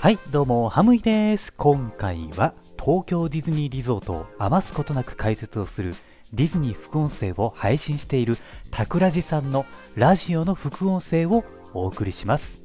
[0.00, 1.52] はい、どうも、ハムイです。
[1.54, 5.92] 今回は東京ディズニーリゾートを余すことなく解説をする
[6.32, 8.36] ディズニー副音声を配信している
[8.70, 9.66] タクラジさんの
[9.96, 11.42] ラジオの副音声を
[11.74, 12.62] お送りします。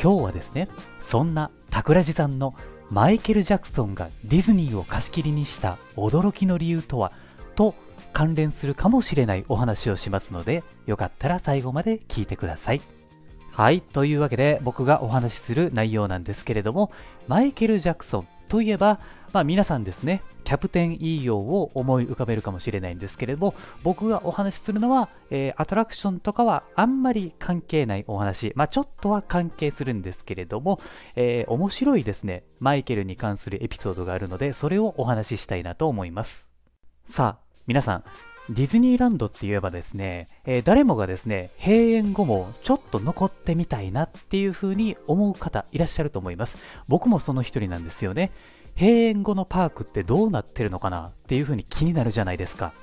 [0.00, 0.68] 今日はですね、
[1.00, 2.54] そんなタクラジさんの
[2.90, 7.10] マイケル・ジャクソンがディズニーを貸し切りにした驚きの理由とは
[7.56, 7.74] と
[8.12, 12.82] 関連するかもしれないお話をしますので、よかったら最後まで聞いてください。
[13.56, 13.82] はい。
[13.82, 16.90] というわけで僕がお話しする内容なんですけれども、
[17.28, 18.98] マイケル・ジャクソンといえば、
[19.32, 23.54] まあ皆さんですね、キャプテン EO を思い浮かべるかもしれないんですけれども、
[23.84, 30.80] 僕がお話しするのは、えーアトラクションとかはあんまり関係ないお話、まあちょっとは関係するんですけれども、
[31.14, 36.50] えー面白いですね、マイケルに関するエピソードがあるので、それをお話ししたいなと思います。
[37.06, 38.04] さあ、皆さん、
[38.50, 46.58] ディズニーランドって言えばですね、えー誰もがですね、閉園後もちょっと残ってみたいなっていう風に思う方いらっしゃると思います。
[46.86, 48.32] 僕もその一人なんですよね。
[48.78, 52.74] 閉園後のパークってどうなってるのかなっていう風に気になるじゃないですか。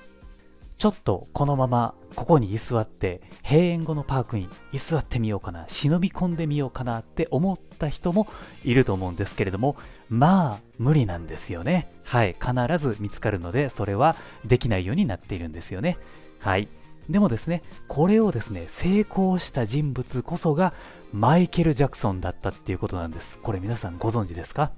[0.81, 8.27] ちょっとこのままここに居座って閉園後のパークに居座ってみようかな忍び込んでみようかなって思った人も
[8.63, 9.75] いると思うんですけれども
[10.09, 11.91] まあ無理なんですよね。
[12.03, 15.99] はい必ず見つかるのでそれはできないようになっているんですよね。
[16.39, 16.67] はい。
[17.07, 20.73] でもですねこれをですね成功した人物こそが
[21.13, 23.37] マイケル・ジャクソンだったっていうことなんです。
[23.37, 24.71] これ皆さんご存知ですか？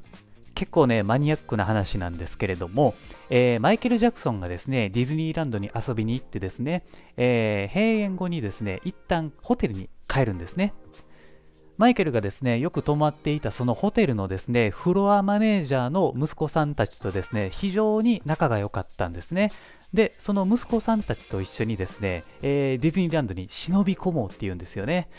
[0.56, 2.96] 結構ね、マニアックな話なんですけれども、
[3.30, 6.86] えーマイケル・ジャクソンがですね、ディズニーランドに遊びに行ってですね、
[7.18, 10.74] えー閉園後にですね、一旦ホテルに帰るんですね。
[11.76, 19.50] マイケルがですね、よく泊まっていたそのホテルのですね、フロアマネージャーの息子さんたちとですね、非常に仲が良かったんですね。
[19.92, 25.10] で、その息子さんたちと一緒にですね、えーディズニーランドに忍び込もうって言うんですよね。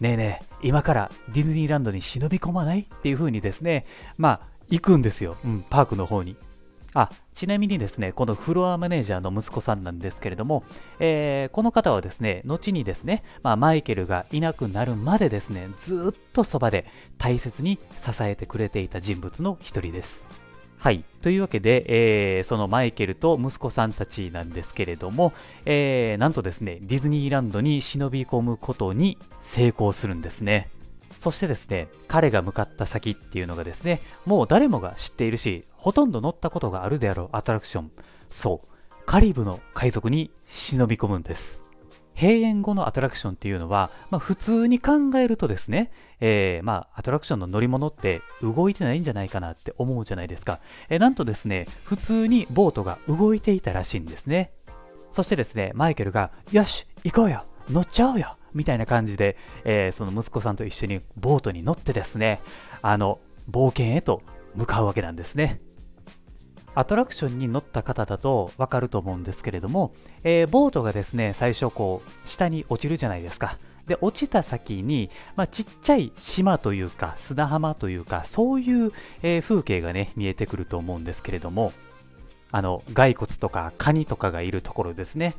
[0.00, 2.80] ねえねえ、今からディズニーランドに忍び込まない？
[2.80, 3.84] っていう風にですね、
[4.16, 5.36] まあ、行くんですよ。
[5.44, 6.36] うん、パークの方に。
[6.94, 10.62] あ、ちなみにですね、このフロアマネージャーの息子さんなんですけれども、
[11.00, 16.86] えーこの方はですね、後にですね、まあ、マイケルがいなくなるまでですね、ずっとそばで
[17.18, 20.28] 大切に支えてくれていた人物の一人です。
[20.78, 21.04] はい。
[21.22, 21.84] というわけで、
[22.38, 25.32] えーそのマイケルと息子さんたちなんですけれども、
[25.64, 30.68] えーなんとですね、ディズニーランドに忍び込むことに成功するんですね。
[31.18, 37.90] そしてですね、彼が向かった先っていうのがですね、もう誰もが知っているし、ほとんど乗ったことがあるであろうアトラクション。
[38.30, 38.68] そう、
[39.06, 41.62] カリブの海賊に忍び込むんです。
[42.16, 50.60] 閉園後のアトラクションっていうのは、まあ、普通に考えるとですね、えーまあ、アトラクションの乗り物って動いてないんじゃないかなって思うじゃないですか。
[50.88, 54.52] えーなんとですね、普通にボートが動いていたらしいんですね。
[55.10, 62.40] そしてですね、マイケルが、よし、行こうよ乗っちゃうよみたいな感じで、えーその息子さんと一緒にボートに乗ってですね、
[62.82, 63.20] あの、
[63.50, 64.22] 冒険へと
[64.54, 65.60] 向かうわけなんですね。
[66.76, 69.94] アトラクションに乗った方だとわかると思うんですけれども、
[70.24, 73.58] えーボートがですね、最初こう、下に落ちるじゃないですか。
[73.86, 78.92] で、落ちた先に、まあ、ちっちゃい島というか、砂浜というか、そういう、
[79.22, 81.72] えー風景がね、見えてくると思うんですけれども、
[82.50, 85.34] あの、骸骨とかカニとかがいるところですね。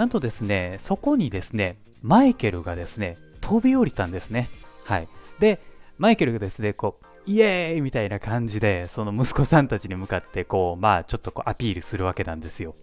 [0.00, 4.48] なんとですね、そこにですね、マイケルがですね、飛び降りたんですね。
[4.86, 5.08] はい。
[5.40, 5.60] で、
[5.98, 12.74] マイケルがですね、こう、イエーイみたいな感じで、その息子さんたちに向かって、こう、まあ、ちょっとこうアピールするわけなんですよ。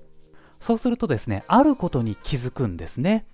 [0.60, 3.26] そうするとですね、あることに気づくんですね。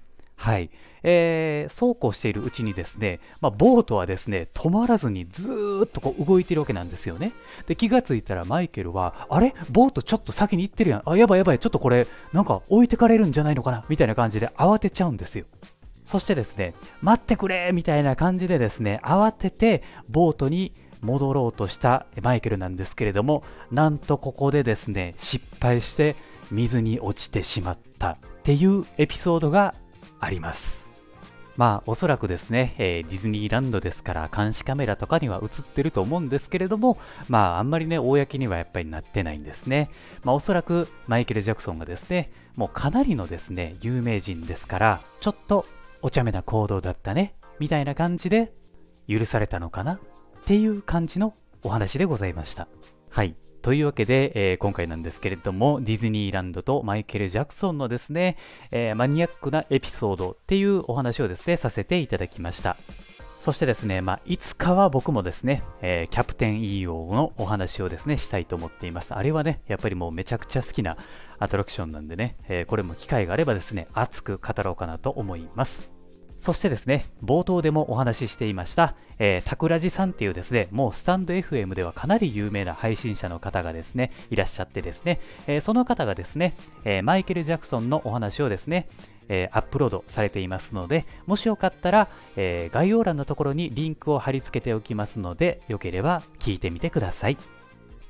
[0.44, 0.70] はい。
[1.04, 7.32] えー、そうこうしているうちにですね、まあ、ボートはですね、止まらずにずーっとこう動いてるわけなんですよね。
[7.66, 9.54] で、気がついたらマイケルは、あれ？
[9.72, 11.04] ボートちょっと先に行ってるやん。
[11.06, 13.86] あ、やばいやばい、ちょっとこれ、なんか置いてかれるんじゃないのかな？
[13.88, 15.46] みたいな感じで慌てちゃうんですよ。
[16.04, 26.18] そしてですね、待ってくれみたいな感じでですね、慌ててボートに戻ろうとしたマイケルなんですけれども、なんとここでですね、失敗して
[26.52, 29.76] 水に落ちてしまったっていうエピソードが
[30.24, 30.90] あります。
[31.56, 36.98] まあおそらくですね、えーディズニーランドですから監視カメラとかには映ってると思うんですけれども、
[37.30, 39.90] まああんまりね、公にはやっぱりなってないんですね。
[40.24, 45.66] まあおそらくマイケル・ジャクソンがですね、もうかなりのですね、有名人ですから、ちょっと
[46.02, 48.52] お茶目な行動だったね、みたいな感じで
[49.08, 50.00] 許されたのかなっ
[50.46, 52.68] ていう感じのお話でございました。
[53.12, 53.36] はい。
[53.64, 58.36] というわけで、えー今回なんですけれども、ディズニーランドとマイケル・ジャクソンのですね、
[58.72, 62.76] えーマニアックなエピソードっていうお話をですね、させていただきました。
[63.40, 69.14] そしてですね、まあ、いつかは僕もですね、えーキャプテン EO のお話をですね、したいと思っています。
[69.14, 70.98] あれはね、やっぱりもうめちゃくちゃ好きな
[71.40, 75.93] アトラクションなんでね、えーこれも機会があればですね、熱く語ろうかなと思います。
[76.44, 86.54] そしてですね、冒頭でもお話ししていました、えー、タクラジさんっていうですね、もうスタンド FM ではかなり有名な配信者の方がですね、いらっしゃってですね、えー、その方がですね、
[86.84, 88.90] えー、マイケル・ジャクソンのお話をですね、
[89.30, 97.38] え、アップロードされていますので、もしよかったら、え、概要欄のところにリンクを貼り付けておきますので、よければ聞いてみてください。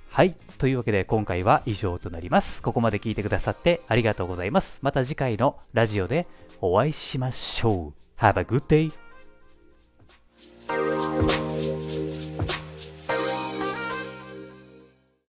[0.10, 0.36] はい。
[0.58, 2.64] というわけで今回は以上となります。
[2.64, 4.80] ここまで聞いてくださってありがとうございます。
[4.82, 6.28] また次回のラジオで
[6.62, 8.04] お会いしましょう。
[8.24, 9.03] Have a good day!